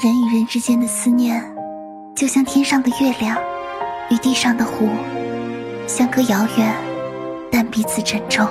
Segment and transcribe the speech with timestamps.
[0.00, 1.40] 人与人之间的思念
[2.16, 3.38] 就像天上的月亮
[4.10, 4.88] 与地上的湖
[5.86, 6.74] 相隔遥远
[7.50, 8.48] 但彼此珍重。